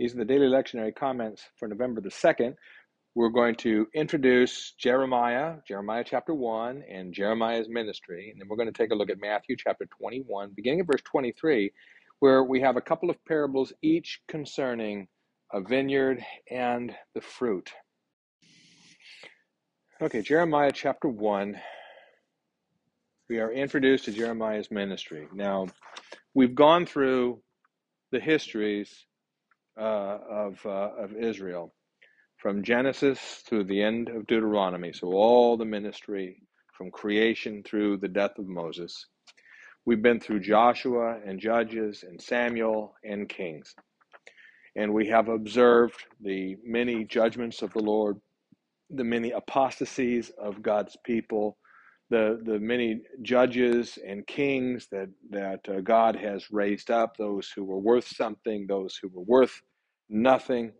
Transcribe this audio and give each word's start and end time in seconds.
These 0.00 0.14
are 0.14 0.18
the 0.18 0.24
daily 0.24 0.46
lectionary 0.46 0.94
comments 0.94 1.42
for 1.58 1.68
November 1.68 2.00
the 2.00 2.08
2nd. 2.08 2.54
We're 3.14 3.28
going 3.28 3.54
to 3.56 3.86
introduce 3.94 4.72
Jeremiah, 4.78 5.56
Jeremiah 5.68 6.04
chapter 6.06 6.32
1, 6.32 6.84
and 6.90 7.12
Jeremiah's 7.12 7.68
ministry. 7.68 8.30
And 8.30 8.40
then 8.40 8.48
we're 8.48 8.56
going 8.56 8.72
to 8.72 8.72
take 8.72 8.92
a 8.92 8.94
look 8.94 9.10
at 9.10 9.20
Matthew 9.20 9.56
chapter 9.58 9.84
21, 9.84 10.52
beginning 10.56 10.80
of 10.80 10.86
verse 10.86 11.02
23, 11.02 11.70
where 12.20 12.42
we 12.42 12.62
have 12.62 12.78
a 12.78 12.80
couple 12.80 13.10
of 13.10 13.22
parables, 13.26 13.74
each 13.82 14.22
concerning 14.26 15.06
a 15.52 15.60
vineyard 15.60 16.24
and 16.50 16.94
the 17.14 17.20
fruit. 17.20 17.70
Okay, 20.00 20.22
Jeremiah 20.22 20.72
chapter 20.72 21.08
1. 21.08 21.60
We 23.28 23.38
are 23.38 23.52
introduced 23.52 24.06
to 24.06 24.12
Jeremiah's 24.12 24.70
ministry. 24.70 25.28
Now, 25.34 25.66
we've 26.32 26.54
gone 26.54 26.86
through 26.86 27.42
the 28.12 28.20
histories 28.20 29.04
uh, 29.80 30.18
of, 30.28 30.60
uh, 30.66 30.90
of 30.98 31.16
Israel 31.16 31.72
from 32.36 32.62
Genesis 32.62 33.18
through 33.46 33.64
the 33.64 33.82
end 33.82 34.08
of 34.08 34.26
Deuteronomy. 34.26 34.92
So, 34.92 35.08
all 35.08 35.56
the 35.56 35.64
ministry 35.64 36.42
from 36.72 36.90
creation 36.90 37.62
through 37.62 37.98
the 37.98 38.08
death 38.08 38.38
of 38.38 38.46
Moses. 38.46 39.06
We've 39.84 40.02
been 40.02 40.20
through 40.20 40.40
Joshua 40.40 41.18
and 41.26 41.40
Judges 41.40 42.04
and 42.08 42.20
Samuel 42.20 42.94
and 43.04 43.28
Kings. 43.28 43.74
And 44.76 44.94
we 44.94 45.06
have 45.08 45.28
observed 45.28 46.04
the 46.20 46.56
many 46.64 47.04
judgments 47.04 47.62
of 47.62 47.72
the 47.72 47.80
Lord, 47.80 48.18
the 48.88 49.04
many 49.04 49.30
apostasies 49.32 50.30
of 50.38 50.62
God's 50.62 50.96
people, 51.04 51.58
the, 52.08 52.40
the 52.44 52.58
many 52.58 53.02
judges 53.22 53.98
and 54.06 54.26
kings 54.26 54.88
that, 54.90 55.08
that 55.30 55.68
uh, 55.68 55.80
God 55.80 56.16
has 56.16 56.50
raised 56.50 56.90
up, 56.90 57.16
those 57.16 57.50
who 57.54 57.64
were 57.64 57.78
worth 57.78 58.06
something, 58.06 58.66
those 58.66 58.98
who 59.00 59.08
were 59.08 59.22
worth 59.22 59.60
nothing. 60.10 60.72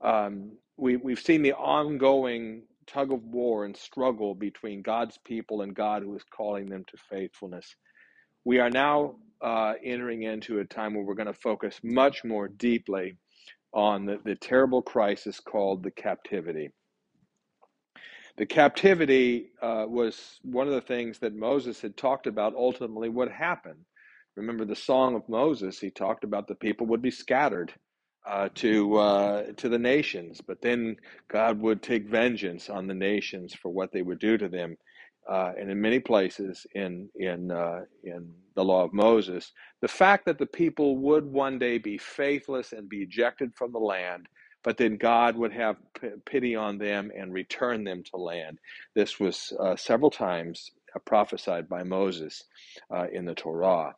Um, 0.00 0.52
we, 0.76 0.96
we've 0.96 1.20
seen 1.20 1.42
the 1.42 1.52
ongoing 1.52 2.62
tug 2.86 3.12
of 3.12 3.22
war 3.24 3.64
and 3.64 3.76
struggle 3.76 4.34
between 4.34 4.82
God's 4.82 5.18
people 5.24 5.62
and 5.62 5.74
God 5.74 6.02
who 6.02 6.16
is 6.16 6.24
calling 6.24 6.68
them 6.68 6.84
to 6.88 6.96
faithfulness. 7.08 7.76
We 8.44 8.58
are 8.58 8.70
now 8.70 9.16
uh, 9.40 9.74
entering 9.84 10.22
into 10.22 10.58
a 10.58 10.64
time 10.64 10.94
where 10.94 11.04
we're 11.04 11.14
going 11.14 11.26
to 11.26 11.34
focus 11.34 11.78
much 11.82 12.24
more 12.24 12.48
deeply 12.48 13.16
on 13.72 14.06
the, 14.06 14.18
the 14.24 14.34
terrible 14.34 14.82
crisis 14.82 15.38
called 15.38 15.82
the 15.82 15.90
captivity. 15.90 16.70
The 18.36 18.46
captivity 18.46 19.50
uh, 19.60 19.84
was 19.86 20.40
one 20.42 20.66
of 20.66 20.72
the 20.72 20.80
things 20.80 21.18
that 21.18 21.34
Moses 21.34 21.80
had 21.80 21.96
talked 21.96 22.26
about 22.26 22.54
ultimately 22.54 23.08
would 23.08 23.30
happen. 23.30 23.84
Remember 24.36 24.64
the 24.64 24.76
Song 24.76 25.14
of 25.14 25.28
Moses, 25.28 25.78
he 25.78 25.90
talked 25.90 26.24
about 26.24 26.48
the 26.48 26.54
people 26.54 26.86
would 26.86 27.02
be 27.02 27.10
scattered 27.10 27.72
uh, 28.26 28.50
to 28.56 28.96
uh, 28.98 29.44
to 29.58 29.68
the 29.68 29.78
nations, 29.78 30.40
but 30.46 30.62
then 30.62 30.96
God 31.28 31.60
would 31.60 31.82
take 31.82 32.06
vengeance 32.08 32.70
on 32.70 32.86
the 32.86 32.94
nations 32.94 33.54
for 33.54 33.70
what 33.70 33.92
they 33.92 34.02
would 34.02 34.20
do 34.20 34.38
to 34.38 34.48
them. 34.48 34.76
Uh, 35.30 35.52
and 35.58 35.70
in 35.70 35.80
many 35.80 36.00
places 36.00 36.66
in 36.74 37.08
in 37.16 37.50
uh, 37.50 37.82
in 38.04 38.30
the 38.56 38.64
law 38.64 38.84
of 38.84 38.94
Moses, 38.94 39.52
the 39.82 39.88
fact 39.88 40.26
that 40.26 40.38
the 40.38 40.46
people 40.46 40.98
would 40.98 41.26
one 41.26 41.58
day 41.58 41.78
be 41.78 41.98
faithless 41.98 42.72
and 42.72 42.88
be 42.88 43.02
ejected 43.02 43.52
from 43.56 43.72
the 43.72 43.78
land, 43.80 44.28
but 44.64 44.76
then 44.78 44.98
God 44.98 45.36
would 45.36 45.52
have 45.52 45.76
p- 46.00 46.10
pity 46.26 46.56
on 46.56 46.78
them 46.78 47.12
and 47.16 47.32
return 47.32 47.84
them 47.84 48.04
to 48.12 48.18
land. 48.18 48.58
This 48.94 49.20
was 49.20 49.52
uh, 49.60 49.76
several 49.76 50.10
times 50.10 50.72
uh, 50.96 51.00
prophesied 51.06 51.68
by 51.68 51.84
Moses 51.84 52.44
in 53.12 53.24
the 53.26 53.34
Torah. 53.34 53.94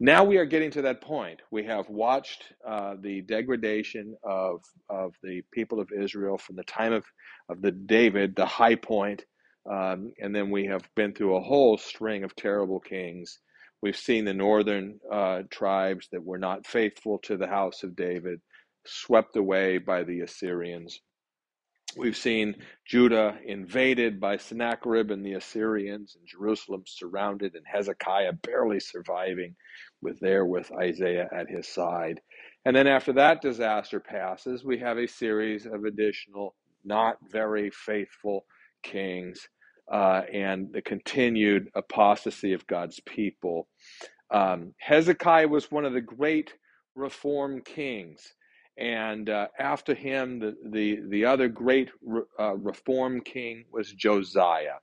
Now 0.00 0.24
we 0.24 0.38
are 0.38 0.46
getting 0.46 0.70
to 0.72 0.82
that 0.82 1.02
point. 1.02 1.40
We 1.50 1.64
have 1.64 1.88
watched 1.90 2.52
uh, 2.66 2.96
the 3.00 3.22
degradation 3.22 4.16
of, 4.24 4.62
of 4.90 5.14
the 5.22 5.42
people 5.52 5.80
of 5.80 5.90
Israel 5.92 6.38
from 6.38 6.56
the 6.56 6.64
time 6.64 6.92
of, 6.92 7.04
of 7.50 7.62
the 7.62 7.72
David, 7.72 8.36
the 8.36 8.46
high 8.46 8.76
point, 8.76 9.24
um, 9.70 10.12
and 10.20 10.34
then 10.34 10.50
we 10.50 10.66
have 10.66 10.82
been 10.96 11.14
through 11.14 11.36
a 11.36 11.40
whole 11.42 11.78
string 11.78 12.24
of 12.24 12.36
terrible 12.36 12.80
kings. 12.80 13.38
We've 13.82 13.96
seen 13.96 14.24
the 14.26 14.34
northern 14.34 15.00
uh, 15.10 15.42
tribes 15.50 16.08
that 16.12 16.24
were 16.24 16.38
not 16.38 16.66
faithful 16.66 17.18
to 17.20 17.36
the 17.36 17.46
house 17.48 17.82
of 17.82 17.96
David 17.96 18.40
swept 18.86 19.36
away 19.36 19.78
by 19.78 20.04
the 20.04 20.20
Assyrians. 20.20 21.00
We've 21.96 22.16
seen 22.16 22.54
Judah 22.86 23.36
invaded 23.44 24.20
by 24.20 24.36
Sennacherib 24.36 25.10
and 25.10 25.24
the 25.24 25.34
Assyrians, 25.34 26.16
and 26.16 26.26
Jerusalem 26.26 26.84
surrounded, 26.86 27.54
and 27.56 27.64
Hezekiah 27.66 28.34
barely 28.34 28.78
surviving 28.78 29.56
with 30.00 30.20
there 30.20 30.46
with 30.46 30.70
Isaiah 30.72 31.28
at 31.34 31.48
his 31.48 31.66
side. 31.66 32.20
And 32.64 32.76
then 32.76 32.86
after 32.86 33.12
that 33.14 33.42
disaster 33.42 33.98
passes, 33.98 34.64
we 34.64 34.78
have 34.78 34.98
a 34.98 35.08
series 35.08 35.66
of 35.66 35.84
additional, 35.84 36.54
not 36.84 37.16
very 37.28 37.70
faithful 37.70 38.44
kings 38.82 39.48
uh, 39.90 40.22
and 40.32 40.72
the 40.72 40.82
continued 40.82 41.70
apostasy 41.74 42.52
of 42.52 42.66
God's 42.68 43.00
people. 43.00 43.66
Um, 44.30 44.74
Hezekiah 44.78 45.48
was 45.48 45.72
one 45.72 45.84
of 45.84 45.92
the 45.92 46.00
great 46.00 46.54
reform 46.94 47.62
kings 47.62 48.32
and 48.78 49.28
uh, 49.28 49.48
after 49.58 49.94
him, 49.94 50.38
the, 50.38 50.56
the, 50.70 51.00
the 51.08 51.24
other 51.24 51.48
great 51.48 51.90
re, 52.02 52.22
uh, 52.38 52.56
reform 52.56 53.20
king 53.20 53.64
was 53.72 53.92
Josiah. 53.92 54.78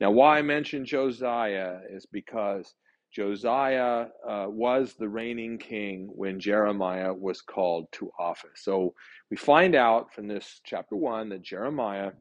Now, 0.00 0.10
why 0.10 0.38
I 0.38 0.42
mention 0.42 0.86
Josiah 0.86 1.80
is 1.90 2.06
because 2.06 2.74
Josiah 3.12 4.06
uh, 4.26 4.46
was 4.48 4.94
the 4.94 5.08
reigning 5.08 5.58
king 5.58 6.08
when 6.14 6.40
Jeremiah 6.40 7.12
was 7.12 7.42
called 7.42 7.86
to 7.92 8.10
office. 8.18 8.62
So 8.62 8.94
we 9.30 9.36
find 9.36 9.74
out 9.74 10.14
from 10.14 10.28
this 10.28 10.60
chapter 10.64 10.96
one 10.96 11.28
that 11.28 11.42
Jeremiah 11.42 12.12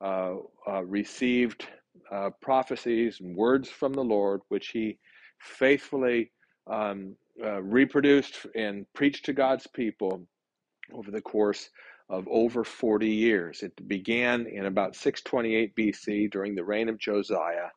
uh, 0.00 0.36
uh, 0.66 0.84
received 0.84 1.66
uh, 2.10 2.30
prophecies 2.40 3.18
and 3.20 3.36
words 3.36 3.68
from 3.68 3.92
the 3.92 4.04
Lord, 4.04 4.40
which 4.48 4.68
he 4.68 4.98
faithfully 5.40 6.30
um, 6.66 7.14
reproduced 7.60 8.46
and 8.54 8.86
preached 8.94 9.26
to 9.26 9.32
God's 9.32 9.66
people 9.66 10.22
over 10.92 11.10
the 11.10 11.20
course 11.20 11.70
of 12.08 12.26
over 12.28 12.64
40 12.64 13.08
years. 13.08 13.62
It 13.62 13.86
began 13.88 14.46
in 14.46 14.66
about 14.66 14.96
628 14.96 15.76
BC 15.76 16.30
during 16.30 16.54
the 16.54 16.64
reign 16.64 16.88
of 16.88 16.98
Josiah 16.98 17.68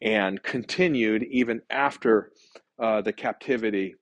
and 0.00 0.42
continued 0.42 1.22
even 1.24 1.60
after 1.70 2.32
uh, 2.78 3.02
the 3.02 3.12
captivity 3.12 3.94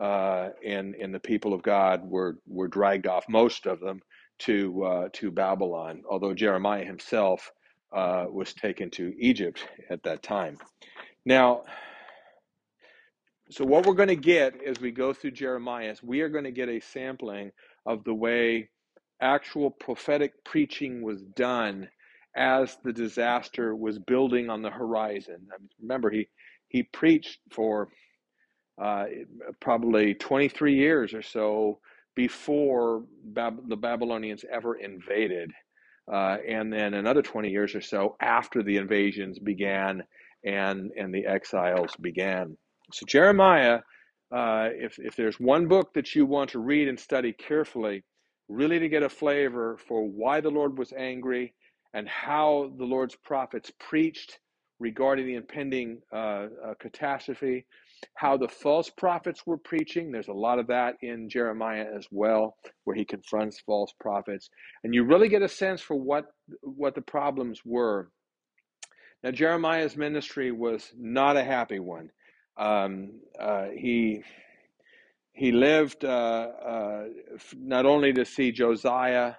uh, 0.00 0.50
and, 0.64 0.94
and 0.94 1.14
the 1.14 1.20
people 1.20 1.52
of 1.52 1.62
God 1.62 2.02
were, 2.04 2.38
were 2.46 2.68
dragged 2.68 3.06
off, 3.06 3.24
most 3.28 3.66
of 3.66 3.80
them, 3.80 4.00
to, 4.40 4.82
uh, 4.84 5.08
to 5.12 5.30
Babylon, 5.30 6.02
although 6.08 6.32
Jeremiah 6.32 6.84
himself 6.84 7.50
uh, 7.92 8.26
was 8.30 8.54
taken 8.54 8.90
to 8.90 9.12
Egypt 9.18 9.66
at 9.90 10.02
that 10.04 10.22
time. 10.22 10.56
Now, 11.26 11.64
so 13.50 13.64
what 13.64 13.86
we're 13.86 13.94
going 13.94 14.08
to 14.08 14.16
get 14.16 14.54
as 14.64 14.80
we 14.80 14.90
go 14.92 15.12
through 15.12 15.32
Jeremiah 15.32 15.90
is 15.90 16.02
we 16.02 16.20
are 16.20 16.28
going 16.28 16.44
to 16.44 16.52
get 16.52 16.68
a 16.68 16.80
sampling 16.80 17.50
of 17.86 18.04
the 18.04 18.14
way 18.14 18.70
actual 19.20 19.70
prophetic 19.70 20.32
preaching 20.44 21.02
was 21.02 21.22
done 21.36 21.88
as 22.36 22.76
the 22.84 22.92
disaster 22.92 23.74
was 23.74 23.98
building 23.98 24.48
on 24.50 24.62
the 24.62 24.70
horizon. 24.70 25.48
Remember, 25.80 26.10
he 26.10 26.28
he 26.68 26.84
preached 26.84 27.40
for 27.50 27.88
uh, 28.80 29.06
probably 29.60 30.14
23 30.14 30.74
years 30.74 31.14
or 31.14 31.22
so 31.22 31.80
before 32.14 33.04
Bab- 33.24 33.68
the 33.68 33.76
Babylonians 33.76 34.44
ever 34.50 34.76
invaded, 34.76 35.50
uh, 36.12 36.38
and 36.48 36.72
then 36.72 36.94
another 36.94 37.22
20 37.22 37.50
years 37.50 37.74
or 37.74 37.80
so 37.80 38.16
after 38.20 38.62
the 38.62 38.76
invasions 38.76 39.38
began 39.38 40.04
and 40.44 40.92
and 40.96 41.12
the 41.14 41.26
exiles 41.26 41.94
began. 42.00 42.56
So 42.92 43.06
Jeremiah 43.06 43.80
uh, 44.32 44.68
if, 44.74 44.98
if 44.98 45.16
there's 45.16 45.40
one 45.40 45.66
book 45.66 45.92
that 45.94 46.14
you 46.14 46.24
want 46.24 46.50
to 46.50 46.60
read 46.60 46.88
and 46.88 46.98
study 46.98 47.32
carefully, 47.32 48.04
really 48.48 48.78
to 48.78 48.88
get 48.88 49.02
a 49.02 49.08
flavor 49.08 49.76
for 49.88 50.08
why 50.08 50.40
the 50.40 50.50
Lord 50.50 50.78
was 50.78 50.92
angry 50.96 51.54
and 51.94 52.08
how 52.08 52.72
the 52.78 52.84
Lord's 52.84 53.16
prophets 53.16 53.72
preached 53.80 54.38
regarding 54.78 55.26
the 55.26 55.34
impending 55.34 55.98
uh, 56.12 56.46
uh, 56.64 56.74
catastrophe, 56.78 57.66
how 58.14 58.36
the 58.36 58.48
false 58.48 58.88
prophets 58.88 59.42
were 59.46 59.58
preaching. 59.58 60.12
There's 60.12 60.28
a 60.28 60.32
lot 60.32 60.60
of 60.60 60.68
that 60.68 60.94
in 61.02 61.28
Jeremiah 61.28 61.86
as 61.96 62.06
well, 62.12 62.56
where 62.84 62.96
he 62.96 63.04
confronts 63.04 63.60
false 63.60 63.92
prophets, 64.00 64.48
and 64.84 64.94
you 64.94 65.04
really 65.04 65.28
get 65.28 65.42
a 65.42 65.48
sense 65.48 65.82
for 65.82 65.96
what 65.96 66.26
what 66.62 66.94
the 66.94 67.02
problems 67.02 67.60
were. 67.64 68.10
Now, 69.22 69.32
Jeremiah's 69.32 69.96
ministry 69.96 70.50
was 70.50 70.90
not 70.96 71.36
a 71.36 71.44
happy 71.44 71.78
one. 71.78 72.10
Um, 72.56 73.20
uh, 73.38 73.66
he 73.76 74.22
he 75.32 75.52
lived 75.52 76.04
uh, 76.04 76.08
uh, 76.08 77.04
not 77.56 77.86
only 77.86 78.12
to 78.12 78.24
see 78.24 78.52
Josiah, 78.52 79.34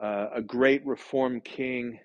uh, 0.00 0.26
a 0.34 0.42
great 0.42 0.84
reform 0.86 1.40
king. 1.40 1.98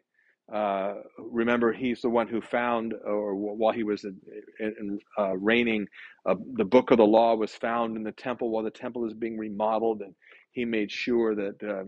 Remember, 1.17 1.73
he's 1.73 2.01
the 2.01 2.09
one 2.09 2.27
who 2.27 2.41
found, 2.41 2.93
or 3.05 3.35
while 3.35 3.73
he 3.73 3.83
was 3.83 4.03
in, 4.03 4.17
in, 4.59 4.99
reigning, 5.35 5.85
the 6.25 6.65
book 6.65 6.91
of 6.91 6.97
the 6.97 7.05
law 7.05 7.35
was 7.35 7.51
found 7.53 7.97
in 7.97 8.03
the 8.03 8.11
temple 8.13 8.49
while 8.49 8.63
the 8.63 8.71
temple 8.71 9.05
is 9.05 9.13
being 9.13 9.37
remodeled, 9.37 10.01
and 10.01 10.15
he 10.51 10.65
made 10.65 10.91
sure 10.91 11.35
that 11.35 11.85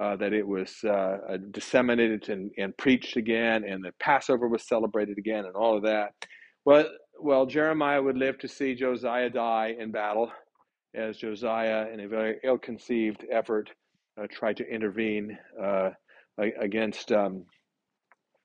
uh, 0.00 0.16
that 0.16 0.32
it 0.32 0.46
was 0.46 0.82
uh, 0.84 1.36
disseminated 1.50 2.28
and, 2.30 2.50
and 2.56 2.76
preached 2.78 3.16
again, 3.16 3.64
and 3.64 3.84
the 3.84 3.92
Passover 4.00 4.48
was 4.48 4.66
celebrated 4.66 5.18
again, 5.18 5.44
and 5.44 5.54
all 5.54 5.76
of 5.76 5.82
that. 5.82 6.14
Well, 6.64 6.86
well, 7.22 7.46
Jeremiah 7.46 8.02
would 8.02 8.16
live 8.16 8.38
to 8.38 8.48
see 8.48 8.74
Josiah 8.74 9.30
die 9.30 9.76
in 9.78 9.90
battle, 9.90 10.30
as 10.94 11.16
Josiah, 11.16 11.88
in 11.92 12.00
a 12.00 12.08
very 12.08 12.38
ill-conceived 12.42 13.24
effort, 13.30 13.70
uh, 14.20 14.26
tried 14.30 14.56
to 14.58 14.68
intervene 14.68 15.38
uh, 15.60 15.90
against. 16.38 17.12
Um, 17.12 17.44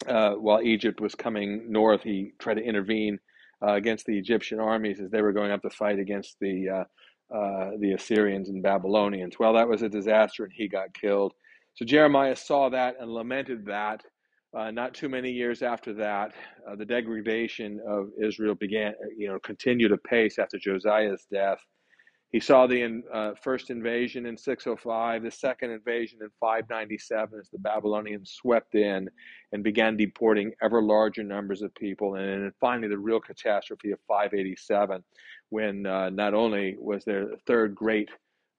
uh, 0.08 0.32
while 0.34 0.62
Egypt 0.62 1.02
was 1.02 1.16
coming 1.16 1.72
north, 1.72 2.04
he 2.04 2.34
tried 2.40 2.56
to 2.56 2.64
intervene 2.64 3.18
uh, 3.66 3.74
against 3.74 4.06
the 4.06 4.18
Egyptian 4.18 4.60
armies 4.60 5.00
as 5.00 5.10
they 5.10 5.22
were 5.22 5.34
going 5.34 5.52
up 5.52 5.62
to 5.62 5.70
fight 5.70 6.00
against 6.00 6.36
the 6.40 6.70
uh, 6.70 6.84
uh, 7.36 7.72
the 7.80 7.94
Assyrians 7.94 8.50
and 8.50 8.62
Babylonians. 8.62 9.40
Well, 9.40 9.54
that 9.54 9.68
was 9.68 9.82
a 9.82 9.90
disaster, 9.90 10.44
and 10.44 10.54
he 10.54 10.68
got 10.68 10.94
killed. 10.94 11.34
So 11.74 11.84
Jeremiah 11.84 12.36
saw 12.36 12.70
that 12.70 12.96
and 13.00 13.12
lamented 13.12 13.66
that. 13.66 14.04
Uh, 14.56 14.72
not 14.72 14.94
too 14.94 15.10
many 15.10 15.30
years 15.30 15.62
after 15.62 15.94
that, 15.94 16.32
uh, 16.68 16.76
the 16.76 16.86
degradation 16.86 17.82
of 17.86 18.10
Israel 18.22 18.56
began, 18.56 18.94
you 19.18 19.28
know, 19.28 19.38
continued 19.40 19.92
apace 19.92 20.40
after 20.40 20.58
Josiah's 20.58 21.26
death. 21.30 21.60
He 22.32 22.40
saw 22.40 22.66
the 22.66 23.02
uh, 23.14 23.32
first 23.42 23.70
invasion 23.70 24.26
in 24.26 24.38
605, 24.38 25.24
the 25.24 25.32
second 25.32 25.72
invasion 25.72 26.20
in 26.22 26.30
597 26.40 27.40
as 27.40 27.50
the 27.50 27.60
Babylonians 27.60 28.32
swept 28.32 28.76
in 28.76 29.10
and 29.52 29.64
began 29.64 29.98
deporting 29.98 30.54
ever 30.62 30.82
larger 30.82 31.24
numbers 31.24 31.62
of 31.62 31.76
people. 31.76 32.16
And 32.16 32.44
then 32.44 32.52
finally, 32.60 32.88
the 32.88 32.98
real 32.98 33.20
catastrophe 33.20 33.92
of 33.92 34.00
587, 34.08 35.04
when 35.50 35.86
uh, 35.86 36.10
not 36.10 36.34
only 36.34 36.76
was 36.80 37.04
there 37.04 37.32
a 37.34 37.38
third 37.46 37.76
great 37.76 38.10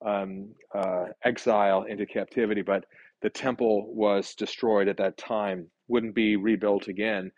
um, 0.05 0.49
uh, 0.75 1.05
exile 1.23 1.83
into 1.83 2.05
captivity, 2.05 2.61
but 2.61 2.85
the 3.21 3.29
temple 3.29 3.93
was 3.93 4.35
destroyed 4.35 4.87
at 4.87 4.97
that 4.97 5.17
time, 5.17 5.69
wouldn't 5.87 6.15
be 6.15 6.35
rebuilt 6.35 6.87
again 6.87 7.31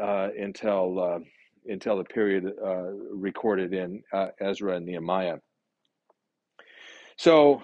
uh, 0.00 0.28
until, 0.38 0.98
uh, 0.98 1.18
until 1.66 1.98
the 1.98 2.04
period 2.04 2.46
uh, 2.64 2.90
recorded 3.12 3.74
in 3.74 4.02
Ezra 4.40 4.76
and 4.76 4.86
Nehemiah. 4.86 5.36
So, 7.18 7.62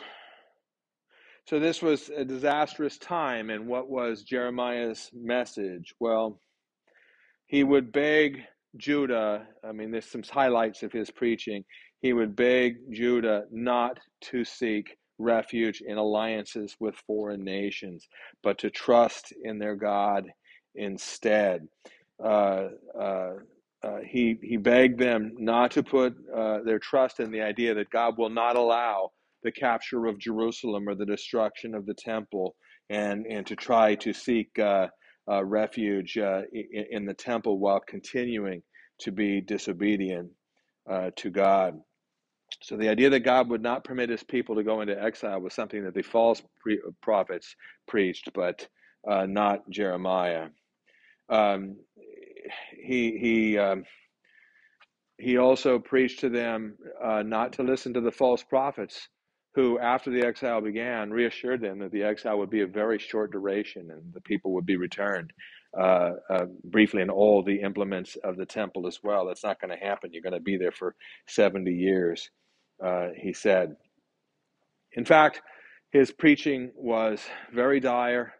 so 1.47 1.59
this 1.59 1.83
was 1.83 2.09
a 2.09 2.25
disastrous 2.25 2.99
time, 2.99 3.51
and 3.51 3.67
what 3.67 3.91
was 3.91 4.23
Jeremiah's 4.23 5.11
message? 5.13 5.95
Well, 6.01 6.41
he 7.47 7.65
would 7.65 7.93
beg 7.93 8.43
Judah. 8.77 9.47
I 9.63 9.73
mean, 9.73 9.91
there's 9.91 10.07
some 10.07 10.23
highlights 10.23 10.83
of 10.83 10.93
his 10.93 11.11
preaching. 11.11 11.65
He 12.01 12.13
would 12.13 12.35
beg 12.35 12.77
Judah 12.91 13.45
not 13.51 14.01
to 14.23 14.45
seek 14.45 14.97
refuge 15.19 15.82
in 15.87 15.99
alliances 15.99 16.76
with 16.81 16.94
foreign 17.06 17.44
nations, 17.44 18.09
but 18.43 18.59
to 18.59 18.70
trust 18.70 19.32
in 19.44 19.59
their 19.59 19.76
God 19.76 20.26
instead. 20.75 21.67
Uh, 22.23 22.69
uh, 22.99 23.31
uh, 23.82 23.99
he 24.06 24.38
he 24.43 24.56
begged 24.56 24.99
them 24.99 25.32
not 25.38 25.73
to 25.73 25.82
put 25.82 26.14
uh, 26.35 26.61
their 26.64 26.79
trust 26.79 27.19
in 27.19 27.32
the 27.32 27.41
idea 27.41 27.75
that 27.75 27.91
God 27.91 28.17
will 28.17 28.31
not 28.31 28.56
allow 28.56 29.11
the 29.43 29.50
capture 29.50 30.06
of 30.06 30.19
Jerusalem 30.19 30.88
or 30.88 30.94
the 30.94 31.06
destruction 31.06 31.75
of 31.75 31.85
the 31.85 31.94
temple, 31.94 32.55
and, 32.91 33.26
and 33.26 33.44
to 33.47 33.56
try 33.56 33.97
to 33.97 34.12
seek 34.12 34.56
uh, 34.56 34.87
uh, 35.29 35.44
refuge 35.44 36.17
in, 36.17 36.87
in, 36.91 37.05
the 37.05 37.15
temple 37.15 37.58
while 37.58 37.81
continuing 37.81 38.62
to 39.00 39.11
be 39.11 39.41
disobedient 39.41 40.31
to 41.17 41.31
God. 41.31 41.75
So 42.63 42.77
the 42.77 42.89
idea 42.89 43.11
that 43.11 43.21
God 43.21 43.49
would 43.51 43.63
not 43.63 43.85
permit 43.85 44.11
his 44.11 44.23
people 44.23 44.57
to 44.57 44.65
go 44.65 44.81
into 44.81 45.01
exile 45.01 45.41
was 45.41 45.55
something 45.55 45.85
that 45.85 45.95
the 45.95 46.03
false 46.03 46.43
pre- 46.63 46.81
prophets 47.03 47.57
preached, 47.89 48.31
but 48.35 48.69
uh, 49.09 49.27
not 49.27 49.69
Jeremiah. 49.71 50.49
Um, 51.29 51.77
he 52.73 53.19
he 53.19 53.59
um, 53.59 53.85
he 55.19 55.39
also 55.39 55.79
preached 55.79 56.21
to 56.21 56.29
them 56.29 56.77
uh, 57.03 57.23
not 57.23 57.55
to 57.55 57.63
listen 57.63 57.95
to 57.95 58.01
the 58.01 58.11
false 58.13 58.43
prophets 58.43 59.09
who, 59.55 59.79
after 59.79 60.11
the 60.11 60.27
exile 60.27 60.61
began, 60.61 61.11
reassured 61.11 61.61
them 61.61 61.79
that 61.79 61.93
the 61.93 62.03
exile 62.03 62.39
would 62.39 62.51
be 62.51 62.63
a 62.63 62.67
very 62.67 62.99
short 62.99 63.33
duration 63.33 63.91
and 63.91 64.13
the 64.13 64.21
people 64.23 64.53
would 64.53 64.67
be 64.67 64.77
returned 64.77 65.33
uh, 65.79 66.13
uh, 66.31 66.47
briefly, 66.65 67.03
and 67.03 67.11
all 67.11 67.43
the 67.43 67.61
implements 67.61 68.17
of 68.25 68.37
the 68.37 68.47
temple 68.47 68.87
as 68.87 69.01
well. 69.03 69.27
That's 69.27 69.45
not 69.45 69.61
going 69.61 69.77
to 69.77 69.85
happen. 69.85 70.11
You're 70.13 70.23
going 70.23 70.35
to 70.35 70.41
be 70.41 70.57
there 70.57 70.73
for 70.73 70.95
70 71.29 71.73
years, 71.73 72.31
uh, 72.84 73.08
he 73.17 73.32
said. 73.32 73.76
In 74.94 75.05
fact, 75.05 75.40
his 75.93 76.11
preaching 76.11 76.73
was 76.75 77.20
very 77.52 77.81
dire, 77.81 78.34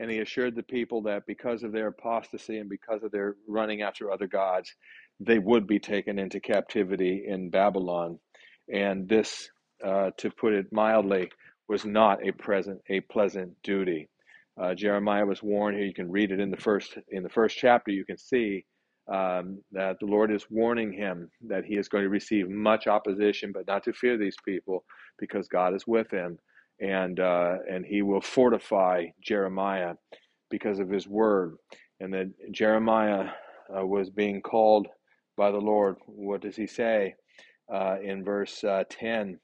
and 0.00 0.10
he 0.10 0.18
assured 0.18 0.54
the 0.56 0.62
people 0.62 1.02
that 1.02 1.26
because 1.26 1.62
of 1.62 1.72
their 1.72 1.88
apostasy 1.88 2.58
and 2.58 2.68
because 2.68 3.02
of 3.02 3.12
their 3.12 3.36
running 3.48 3.82
after 3.82 4.10
other 4.10 4.26
gods, 4.26 4.72
they 5.20 5.38
would 5.38 5.66
be 5.66 5.78
taken 5.78 6.18
into 6.18 6.40
captivity 6.40 7.24
in 7.26 7.50
Babylon. 7.50 8.18
And 8.72 9.08
this 9.08 9.50
uh, 9.84 10.10
to 10.18 10.30
put 10.30 10.52
it 10.52 10.72
mildly, 10.72 11.30
was 11.68 11.84
not 11.84 12.26
a 12.26 12.32
present 12.32 12.80
a 12.88 13.00
pleasant 13.00 13.52
duty. 13.62 14.08
Uh, 14.60 14.74
Jeremiah 14.74 15.26
was 15.26 15.42
warned 15.42 15.76
here. 15.76 15.86
You 15.86 15.94
can 15.94 16.10
read 16.10 16.30
it 16.30 16.40
in 16.40 16.50
the 16.50 16.56
first 16.56 16.96
in 17.10 17.22
the 17.22 17.28
first 17.28 17.56
chapter. 17.56 17.90
You 17.90 18.04
can 18.04 18.18
see 18.18 18.64
um, 19.08 19.60
that 19.72 19.98
the 20.00 20.06
Lord 20.06 20.32
is 20.32 20.46
warning 20.50 20.92
him 20.92 21.30
that 21.48 21.64
he 21.64 21.76
is 21.76 21.88
going 21.88 22.04
to 22.04 22.10
receive 22.10 22.48
much 22.48 22.86
opposition, 22.86 23.52
but 23.52 23.66
not 23.66 23.84
to 23.84 23.92
fear 23.92 24.16
these 24.18 24.36
people 24.44 24.84
because 25.18 25.48
God 25.48 25.74
is 25.74 25.86
with 25.86 26.10
him, 26.10 26.38
and 26.80 27.20
uh, 27.20 27.56
and 27.70 27.84
he 27.86 28.02
will 28.02 28.20
fortify 28.22 29.06
Jeremiah 29.22 29.94
because 30.50 30.78
of 30.80 30.90
his 30.90 31.08
word, 31.08 31.56
and 32.00 32.12
that 32.14 32.32
Jeremiah 32.52 33.30
uh, 33.76 33.86
was 33.86 34.10
being 34.10 34.42
called 34.42 34.88
by 35.36 35.50
the 35.52 35.58
Lord. 35.58 35.96
What 36.06 36.42
does 36.42 36.56
he 36.56 36.66
say 36.66 37.14
uh, 37.72 37.96
in 38.02 38.24
verse 38.24 38.64
uh, 38.64 38.84
ten? 38.90 39.38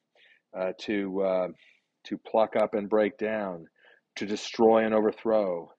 uh, 0.58 0.72
to 0.80 1.22
uh, 1.22 1.48
to 2.04 2.18
pluck 2.18 2.56
up 2.56 2.74
and 2.74 2.88
break 2.88 3.18
down, 3.18 3.66
to 4.16 4.26
destroy 4.26 4.84
and 4.84 4.94
overthrow, 4.94 5.70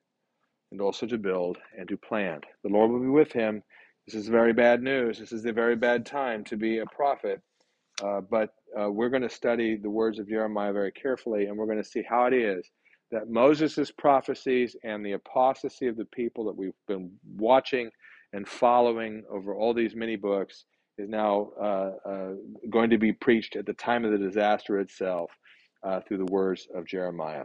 and 0.72 0.80
also 0.80 1.06
to 1.06 1.18
build 1.18 1.58
and 1.78 1.88
to 1.88 1.96
plant. 1.96 2.44
The 2.62 2.70
Lord 2.70 2.90
will 2.90 3.00
be 3.00 3.08
with 3.08 3.32
him. 3.32 3.62
This 4.06 4.14
is 4.14 4.28
very 4.28 4.52
bad 4.52 4.82
news. 4.82 5.18
This 5.18 5.32
is 5.32 5.44
a 5.44 5.52
very 5.52 5.76
bad 5.76 6.06
time 6.06 6.44
to 6.44 6.56
be 6.56 6.78
a 6.78 6.86
prophet. 6.86 7.40
Uh, 8.02 8.20
but 8.20 8.54
uh, 8.80 8.90
we're 8.90 9.10
going 9.10 9.22
to 9.22 9.30
study 9.30 9.76
the 9.76 9.90
words 9.90 10.18
of 10.18 10.28
Jeremiah 10.28 10.72
very 10.72 10.92
carefully, 10.92 11.46
and 11.46 11.56
we're 11.56 11.66
going 11.66 11.82
to 11.82 11.88
see 11.88 12.02
how 12.08 12.26
it 12.26 12.34
is 12.34 12.70
that 13.10 13.28
Moses' 13.28 13.90
prophecies 13.90 14.76
and 14.84 15.04
the 15.04 15.12
apostasy 15.12 15.86
of 15.86 15.96
the 15.96 16.04
people 16.06 16.44
that 16.44 16.56
we've 16.56 16.72
been 16.86 17.10
watching 17.36 17.90
and 18.32 18.46
following 18.48 19.24
over 19.30 19.54
all 19.54 19.74
these 19.74 19.96
many 19.96 20.16
books 20.16 20.64
is 20.98 21.08
now 21.08 21.50
uh, 21.60 21.90
uh, 22.08 22.30
going 22.70 22.90
to 22.90 22.98
be 22.98 23.12
preached 23.12 23.56
at 23.56 23.66
the 23.66 23.72
time 23.72 24.04
of 24.04 24.12
the 24.12 24.18
disaster 24.18 24.78
itself 24.78 25.30
uh, 25.82 26.00
through 26.06 26.18
the 26.18 26.32
words 26.32 26.68
of 26.74 26.86
Jeremiah. 26.86 27.44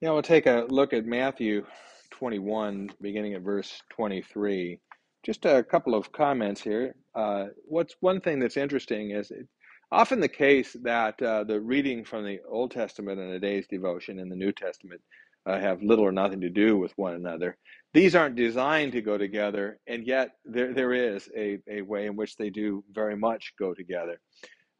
Now 0.00 0.12
we'll 0.12 0.22
take 0.22 0.46
a 0.46 0.64
look 0.68 0.92
at 0.92 1.06
Matthew 1.06 1.66
21, 2.12 2.90
beginning 3.00 3.34
at 3.34 3.42
verse 3.42 3.82
23. 3.90 4.78
Just 5.24 5.44
a 5.44 5.64
couple 5.64 5.96
of 5.96 6.12
comments 6.12 6.60
here. 6.60 6.94
Uh, 7.16 7.46
what's 7.64 7.96
one 7.98 8.20
thing 8.20 8.38
that's 8.38 8.56
interesting 8.56 9.10
is 9.10 9.32
it, 9.32 9.48
often 9.90 10.20
the 10.20 10.28
case 10.28 10.76
that 10.84 11.20
uh, 11.20 11.42
the 11.42 11.60
reading 11.60 12.04
from 12.04 12.24
the 12.24 12.38
Old 12.48 12.70
Testament 12.70 13.18
and 13.18 13.32
a 13.32 13.40
day's 13.40 13.66
devotion 13.66 14.20
in 14.20 14.28
the 14.28 14.36
New 14.36 14.52
Testament 14.52 15.00
uh, 15.46 15.58
have 15.58 15.82
little 15.82 16.04
or 16.04 16.12
nothing 16.12 16.42
to 16.42 16.50
do 16.50 16.78
with 16.78 16.92
one 16.94 17.14
another. 17.14 17.56
These 17.92 18.14
aren't 18.14 18.36
designed 18.36 18.92
to 18.92 19.02
go 19.02 19.18
together, 19.18 19.80
and 19.88 20.06
yet 20.06 20.30
there, 20.44 20.72
there 20.72 20.92
is 20.92 21.28
a, 21.36 21.58
a 21.68 21.82
way 21.82 22.06
in 22.06 22.14
which 22.14 22.36
they 22.36 22.50
do 22.50 22.84
very 22.92 23.16
much 23.16 23.52
go 23.58 23.74
together. 23.74 24.20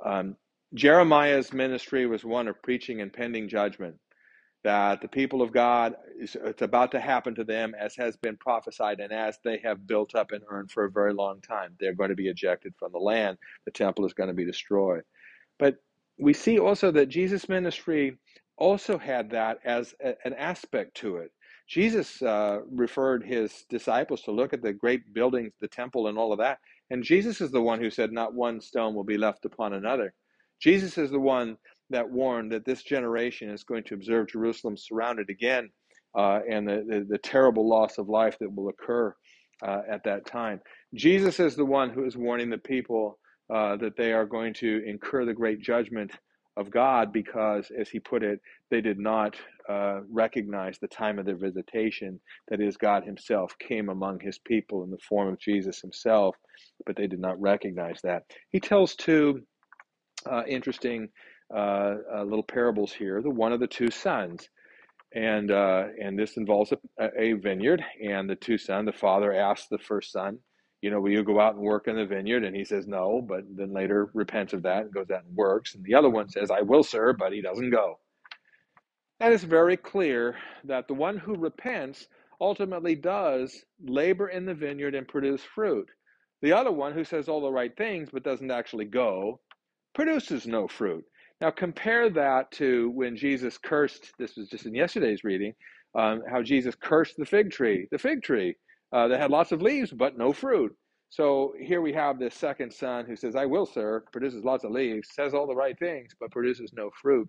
Um, 0.06 0.36
Jeremiah's 0.74 1.52
ministry 1.52 2.06
was 2.06 2.24
one 2.24 2.46
of 2.46 2.62
preaching 2.62 3.00
and 3.00 3.12
pending 3.12 3.48
judgment. 3.48 3.96
That 4.64 5.02
the 5.02 5.08
people 5.08 5.42
of 5.42 5.52
God, 5.52 5.96
it's 6.18 6.62
about 6.62 6.92
to 6.92 7.00
happen 7.00 7.34
to 7.36 7.44
them 7.44 7.74
as 7.78 7.96
has 7.96 8.16
been 8.16 8.36
prophesied 8.36 9.00
and 9.00 9.12
as 9.12 9.38
they 9.44 9.58
have 9.64 9.86
built 9.86 10.14
up 10.14 10.32
and 10.32 10.42
earned 10.50 10.70
for 10.72 10.84
a 10.84 10.90
very 10.90 11.14
long 11.14 11.40
time. 11.40 11.76
They're 11.80 11.94
going 11.94 12.10
to 12.10 12.16
be 12.16 12.28
ejected 12.28 12.74
from 12.78 12.92
the 12.92 12.98
land. 12.98 13.38
The 13.66 13.72
temple 13.72 14.06
is 14.06 14.14
going 14.14 14.28
to 14.28 14.34
be 14.34 14.44
destroyed. 14.46 15.02
But 15.58 15.78
we 16.18 16.34
see 16.34 16.60
also 16.60 16.92
that 16.92 17.08
Jesus' 17.10 17.48
ministry 17.50 18.18
also 18.58 18.98
had 18.98 19.30
that 19.32 19.58
as 19.64 19.94
a, 20.04 20.14
an 20.24 20.34
aspect 20.34 20.96
to 20.98 21.18
it. 21.18 21.32
Jesus 21.68 22.22
uh, 22.22 22.60
referred 22.70 23.24
his 23.24 23.66
disciples 23.70 24.22
to 24.24 24.32
look 24.32 24.54
at 24.54 24.62
the 24.62 24.74
great 24.74 25.14
buildings, 25.14 25.54
the 25.60 25.68
temple, 25.68 26.08
and 26.08 26.18
all 26.18 26.32
of 26.32 26.40
that. 26.40 26.60
And 26.90 27.04
Jesus 27.04 27.42
is 27.42 27.52
the 27.52 27.62
one 27.62 27.80
who 27.80 27.90
said, 27.90 28.12
Not 28.12 28.34
one 28.34 28.62
stone 28.62 28.94
will 28.94 29.04
be 29.04 29.18
left 29.18 29.46
upon 29.46 29.74
another. 29.74 30.14
Jesus 30.62 30.98
is 30.98 31.10
the 31.10 31.20
one 31.20 31.58
that 31.90 32.08
warned 32.10 32.52
that 32.52 32.64
this 32.64 32.82
generation 32.82 33.50
is 33.50 33.64
going 33.64 33.84
to 33.84 33.94
observe 33.94 34.28
Jerusalem 34.28 34.76
surrounded 34.76 35.30
again 35.30 35.70
uh, 36.16 36.40
and 36.48 36.66
the, 36.66 36.84
the, 36.88 37.06
the, 37.08 37.18
terrible 37.18 37.68
loss 37.68 37.98
of 37.98 38.08
life 38.08 38.36
that 38.40 38.54
will 38.54 38.68
occur 38.68 39.14
uh, 39.62 39.80
at 39.90 40.04
that 40.04 40.26
time. 40.26 40.60
Jesus 40.94 41.38
is 41.40 41.54
the 41.54 41.64
one 41.64 41.90
who 41.90 42.04
is 42.04 42.16
warning 42.16 42.50
the 42.50 42.58
people 42.58 43.18
uh, 43.52 43.76
that 43.76 43.96
they 43.96 44.12
are 44.12 44.26
going 44.26 44.54
to 44.54 44.82
incur 44.86 45.24
the 45.24 45.34
great 45.34 45.60
judgment 45.60 46.12
of 46.56 46.70
God 46.70 47.12
because, 47.12 47.70
as 47.78 47.88
he 47.88 48.00
put 48.00 48.22
it, 48.22 48.40
they 48.70 48.80
did 48.80 48.98
not 48.98 49.36
uh, 49.68 50.00
recognize 50.10 50.78
the 50.78 50.88
time 50.88 51.18
of 51.18 51.24
their 51.24 51.36
visitation. 51.36 52.20
That 52.48 52.60
is, 52.60 52.76
God 52.76 53.04
himself 53.04 53.54
came 53.60 53.88
among 53.88 54.20
his 54.20 54.38
people 54.38 54.82
in 54.82 54.90
the 54.90 54.98
form 54.98 55.28
of 55.28 55.38
Jesus 55.38 55.80
himself, 55.80 56.36
but 56.84 56.96
they 56.96 57.06
did 57.06 57.20
not 57.20 57.40
recognize 57.40 58.00
that. 58.02 58.24
He 58.50 58.58
tells 58.58 58.96
two 58.96 59.42
uh, 60.26 60.42
interesting 60.48 61.08
uh, 61.54 61.94
uh 62.14 62.22
little 62.24 62.42
parables 62.42 62.92
here 62.92 63.22
the 63.22 63.30
one 63.30 63.52
of 63.52 63.60
the 63.60 63.66
two 63.66 63.90
sons. 63.90 64.48
And, 65.14 65.50
uh, 65.50 65.84
and 66.02 66.18
this 66.18 66.36
involves 66.36 66.70
a, 67.00 67.08
a 67.18 67.32
vineyard, 67.32 67.82
and 68.04 68.28
the 68.28 68.36
two 68.36 68.58
sons, 68.58 68.84
the 68.84 68.92
father 68.92 69.32
asks 69.32 69.66
the 69.70 69.78
first 69.78 70.12
son, 70.12 70.38
you 70.80 70.90
know, 70.90 71.00
will 71.00 71.10
you 71.10 71.24
go 71.24 71.40
out 71.40 71.54
and 71.54 71.62
work 71.62 71.88
in 71.88 71.96
the 71.96 72.06
vineyard? 72.06 72.44
And 72.44 72.54
he 72.54 72.64
says, 72.64 72.86
no, 72.86 73.20
but 73.26 73.40
then 73.48 73.72
later 73.72 74.10
repents 74.14 74.52
of 74.52 74.62
that 74.62 74.82
and 74.82 74.92
goes 74.92 75.10
out 75.10 75.24
and 75.24 75.34
works. 75.34 75.74
And 75.74 75.84
the 75.84 75.94
other 75.94 76.10
one 76.10 76.28
says, 76.28 76.50
I 76.50 76.60
will, 76.60 76.84
sir, 76.84 77.12
but 77.14 77.32
he 77.32 77.40
doesn't 77.40 77.70
go. 77.70 77.98
And 79.20 79.34
it's 79.34 79.44
very 79.44 79.76
clear 79.76 80.36
that 80.64 80.86
the 80.86 80.94
one 80.94 81.18
who 81.18 81.34
repents 81.34 82.06
ultimately 82.40 82.94
does 82.94 83.64
labor 83.84 84.28
in 84.28 84.46
the 84.46 84.54
vineyard 84.54 84.94
and 84.94 85.08
produce 85.08 85.42
fruit. 85.42 85.88
The 86.42 86.52
other 86.52 86.70
one 86.70 86.92
who 86.92 87.02
says 87.02 87.28
all 87.28 87.40
the 87.40 87.50
right 87.50 87.76
things 87.76 88.10
but 88.12 88.22
doesn't 88.22 88.50
actually 88.50 88.84
go 88.84 89.40
produces 89.94 90.46
no 90.46 90.68
fruit. 90.68 91.04
Now 91.40 91.50
compare 91.50 92.10
that 92.10 92.50
to 92.52 92.90
when 92.90 93.16
Jesus 93.16 93.58
cursed, 93.58 94.12
this 94.18 94.36
was 94.36 94.48
just 94.48 94.66
in 94.66 94.74
yesterday's 94.74 95.22
reading, 95.22 95.54
um, 95.96 96.22
how 96.28 96.42
Jesus 96.42 96.74
cursed 96.74 97.16
the 97.16 97.26
fig 97.26 97.50
tree. 97.52 97.86
The 97.90 97.98
fig 97.98 98.22
tree 98.22 98.56
uh, 98.92 99.08
that 99.08 99.20
had 99.20 99.30
lots 99.30 99.52
of 99.52 99.62
leaves 99.62 99.92
but 99.92 100.18
no 100.18 100.32
fruit. 100.32 100.74
So 101.10 101.54
here 101.58 101.80
we 101.80 101.92
have 101.94 102.18
this 102.18 102.34
second 102.34 102.72
son 102.72 103.06
who 103.06 103.16
says, 103.16 103.34
I 103.36 103.46
will, 103.46 103.66
sir, 103.66 104.04
produces 104.12 104.44
lots 104.44 104.64
of 104.64 104.72
leaves, 104.72 105.08
says 105.14 105.32
all 105.32 105.46
the 105.46 105.54
right 105.54 105.78
things, 105.78 106.12
but 106.20 106.30
produces 106.30 106.72
no 106.74 106.90
fruit. 107.00 107.28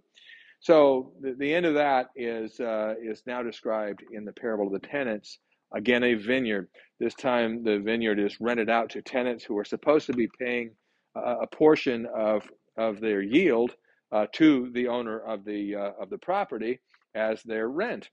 So 0.60 1.14
the, 1.22 1.36
the 1.38 1.54
end 1.54 1.66
of 1.66 1.76
that 1.76 2.08
is, 2.16 2.60
uh, 2.60 2.96
is 3.02 3.24
now 3.26 3.44
described 3.44 4.04
in 4.12 4.26
the 4.26 4.34
parable 4.34 4.68
of 4.68 4.82
the 4.82 4.88
tenants. 4.88 5.40
Again, 5.74 6.04
a 6.04 6.16
vineyard. 6.16 6.68
This 7.00 7.14
time 7.14 7.64
the 7.64 7.80
vineyard 7.80 8.20
is 8.20 8.42
rented 8.42 8.70
out 8.70 8.90
to 8.92 9.02
tenants 9.02 9.46
who 9.46 9.58
are 9.58 9.64
supposed 9.64 10.08
to 10.08 10.14
be 10.14 10.28
paying 10.40 10.72
uh, 11.16 11.38
a 11.42 11.48
portion 11.48 12.08
of, 12.14 12.44
of 12.78 13.00
their 13.00 13.22
yield 13.22 13.72
uh, 14.12 14.28
to 14.34 14.72
the 14.74 14.88
owner 14.88 15.20
of 15.20 15.46
the, 15.46 15.76
uh, 15.76 15.92
of 16.02 16.10
the 16.10 16.18
property 16.18 16.80
as 17.16 17.44
their 17.44 17.70
rent. 17.70 18.10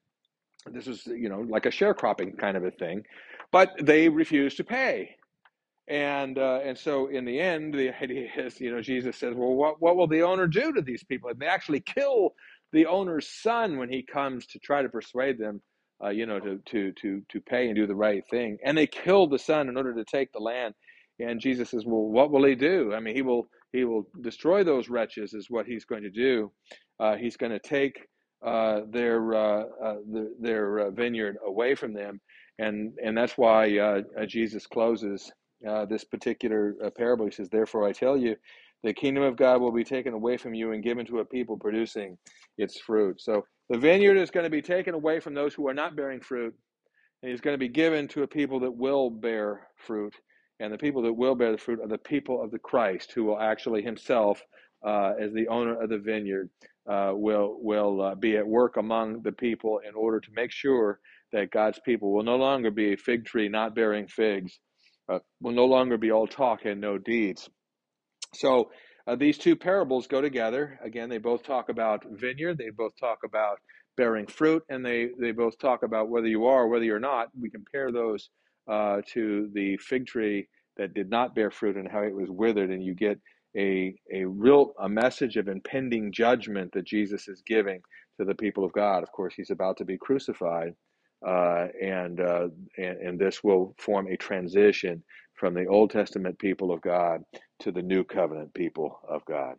This 0.67 0.87
is, 0.89 1.07
you 1.07 1.29
know, 1.29 1.41
like 1.41 1.67
a 1.67 1.71
sharecropping 1.71 2.39
kind 2.39 2.57
of 2.57 2.65
a 2.65 2.71
thing 2.73 3.05
but 3.53 3.73
they 3.81 4.09
refuse 4.09 4.55
to 4.57 4.65
pay. 4.65 5.17
And 5.89 6.39
uh, 6.39 6.61
and 6.65 6.79
so 6.79 7.09
in 7.09 7.25
the 7.25 7.41
end, 7.41 7.75
the 7.75 7.91
idea 8.03 8.29
is, 8.37 8.61
you 8.61 8.73
know, 8.73 8.83
Jesus 8.83 9.17
says, 9.17 9.35
well, 9.37 9.55
what 9.55 9.81
what 9.81 9.97
will 9.97 10.09
the 10.09 10.23
owner 10.23 10.47
do 10.47 10.73
to 10.73 10.83
these 10.83 11.05
people? 11.05 11.31
And 11.31 11.39
they 11.41 11.47
actually 11.47 11.81
kill 11.81 12.35
the 12.73 12.87
owner's 12.87 13.29
son 13.29 13.79
when 13.79 13.91
he 13.91 14.03
comes 14.03 14.47
to 14.49 14.59
try 14.59 14.83
to 14.83 14.89
persuade 14.89 15.39
them, 15.39 15.63
uh, 16.05 16.11
you 16.11 16.27
know, 16.27 16.41
to 16.41 16.61
to 16.67 16.93
to 16.93 17.23
to 17.31 17.41
pay 17.41 17.67
and 17.69 17.77
do 17.77 17.87
the 17.87 17.95
right 17.95 18.25
thing. 18.31 18.59
And 18.65 18.77
they 18.77 18.87
kill 18.87 19.29
the 19.29 19.39
son 19.39 19.69
in 19.69 19.77
order 19.77 19.95
to 19.95 20.05
take 20.05 20.33
the 20.33 20.41
land. 20.41 20.75
And 21.21 21.41
Jesus 21.41 21.71
says, 21.71 21.85
well, 21.87 22.03
what 22.03 22.31
will 22.33 22.45
he 22.45 22.55
do? 22.57 22.95
I 22.95 23.01
mean, 23.01 23.15
he 23.15 23.23
will 23.23 23.49
he 23.73 23.85
will 23.85 24.09
destroy 24.23 24.65
those 24.65 24.89
wretches, 24.89 25.35
is 25.35 25.51
what 25.51 25.67
he's 25.67 25.85
going 25.85 26.03
to 26.03 26.11
do. 26.11 26.53
Uh, 27.01 27.17
he's 27.17 27.37
going 27.37 27.53
to 27.53 27.59
take 27.59 28.07
uh, 28.45 28.81
their 28.91 29.35
uh, 29.35 29.65
uh, 29.85 29.97
the, 30.11 30.35
their 30.41 30.91
vineyard 30.93 31.37
away 31.47 31.75
from 31.75 31.95
them 31.95 32.21
and 32.59 32.93
and 33.05 33.17
that's 33.17 33.37
why 33.39 33.79
uh, 33.79 34.03
uh, 34.21 34.27
Jesus 34.27 34.67
closes 34.67 35.31
uh, 35.69 35.85
this 35.87 36.05
particular 36.05 36.75
uh, 36.85 36.91
parable. 36.91 37.27
He 37.27 37.33
says, 37.33 37.49
"Therefore, 37.51 37.87
I 37.87 37.93
tell 37.93 38.17
you, 38.17 38.37
the 38.83 38.95
kingdom 38.95 39.25
of 39.25 39.37
God 39.37 39.61
will 39.61 39.73
be 39.73 39.85
taken 39.85 40.15
away 40.15 40.37
from 40.37 40.55
you 40.55 40.73
and 40.73 40.83
given 40.83 41.07
to 41.07 41.21
a 41.21 41.25
people 41.25 41.59
producing 41.59 42.17
its 42.59 42.81
fruit." 42.81 43.21
So 43.21 43.45
the 43.69 43.79
vineyard 43.79 44.17
is 44.17 44.31
going 44.31 44.45
to 44.45 44.51
be 44.51 44.63
taken 44.63 44.95
away 44.95 45.21
from 45.21 45.35
those 45.35 45.55
who 45.55 45.69
are 45.69 45.75
not 45.75 45.97
bearing 45.97 46.21
fruit, 46.21 46.55
and 47.23 47.33
is 47.33 47.41
going 47.41 47.55
to 47.55 47.59
be 47.59 47.69
given 47.69 48.09
to 48.09 48.23
a 48.23 48.29
people 48.29 48.61
that 48.61 48.77
will 48.77 49.11
bear 49.11 49.69
fruit. 49.77 50.15
And 50.61 50.73
the 50.73 50.79
people 50.79 51.03
that 51.03 51.13
will 51.13 51.35
bear 51.35 51.53
the 51.53 51.59
fruit 51.59 51.81
are 51.81 51.89
the 51.89 51.99
people 51.99 52.43
of 52.43 52.51
the 52.51 52.59
Christ, 52.59 53.13
who 53.13 53.25
will 53.25 53.39
actually 53.39 53.83
Himself, 53.83 54.43
uh, 54.85 55.13
as 55.21 55.33
the 55.33 55.49
owner 55.49 55.81
of 55.81 55.91
the 55.91 55.99
vineyard, 55.99 56.51
uh, 56.89 57.13
will 57.15 57.59
will 57.61 58.15
be 58.17 58.37
at 58.37 58.47
work 58.47 58.77
among 58.77 59.23
the 59.23 59.33
people 59.33 59.81
in 59.87 59.95
order 59.95 60.21
to 60.21 60.31
make 60.35 60.53
sure 60.53 61.01
that 61.33 61.51
God's 61.51 61.81
people 61.85 62.13
will 62.13 62.23
no 62.23 62.37
longer 62.37 62.71
be 62.71 62.93
a 62.93 62.97
fig 62.97 63.25
tree 63.25 63.49
not 63.49 63.75
bearing 63.75 64.07
figs, 64.07 64.59
uh, 65.09 65.19
will 65.41 65.53
no 65.53 65.67
longer 65.67 65.99
be 65.99 66.13
all 66.13 66.27
talk 66.27 66.65
and 66.65 66.81
no 66.81 66.99
deeds. 66.99 67.49
So 68.35 68.71
uh, 69.07 69.17
these 69.17 69.39
two 69.39 69.57
parables 69.57 70.07
go 70.07 70.21
together. 70.21 70.79
Again, 70.83 71.09
they 71.09 71.19
both 71.19 71.43
talk 71.43 71.69
about 71.69 72.05
vineyard, 72.11 72.59
they 72.59 72.71
both 72.71 72.93
talk 72.99 73.19
about 73.25 73.59
bearing 73.97 74.27
fruit, 74.27 74.63
and 74.69 74.85
they, 74.85 75.11
they 75.19 75.33
both 75.33 75.59
talk 75.59 75.83
about 75.83 76.09
whether 76.09 76.27
you 76.27 76.47
are 76.47 76.65
or 76.65 76.69
whether 76.69 76.85
you're 76.85 77.01
not. 77.01 77.29
We 77.41 77.51
compare 77.51 77.91
those 77.93 78.31
uh, 78.69 79.01
to 79.13 79.51
the 79.53 79.77
fig 79.79 80.07
tree 80.07 80.49
that 80.77 80.95
did 80.95 81.11
not 81.11 81.35
bear 81.35 81.51
fruit 81.51 81.77
and 81.77 81.89
how 81.89 82.03
it 82.03 82.15
was 82.15 82.31
withered, 82.31 82.71
and 82.71 82.85
you 82.85 82.95
get 82.95 83.19
a, 83.57 83.95
a 84.13 84.25
real 84.25 84.73
a 84.81 84.89
message 84.89 85.37
of 85.37 85.49
impending 85.49 86.13
judgment 86.13 86.73
that 86.73 86.85
Jesus 86.85 87.29
is 87.29 87.43
giving 87.47 87.81
to 88.19 88.25
the 88.27 88.35
people 88.35 88.65
of 88.65 88.73
God. 88.73 89.03
Of 89.03 89.13
course, 89.13 89.35
he's 89.35 89.51
about 89.51 89.79
to 89.79 89.85
be 89.85 89.97
crucified. 89.99 90.75
Uh, 91.27 91.69
and, 91.83 92.21
uh, 92.21 92.49
and, 92.77 92.99
and 92.99 93.19
this 93.19 93.43
will 93.43 93.75
form 93.79 94.07
a 94.07 94.17
transition 94.17 95.03
from 95.35 95.55
the 95.55 95.67
Old 95.67 95.91
Testament 95.91 96.39
people 96.39 96.71
of 96.73 96.81
God 96.83 97.23
to 97.61 97.73
the 97.73 97.83
New 97.83 98.05
Covenant 98.05 98.53
people 98.55 99.01
of 99.09 99.25
God. 99.25 99.57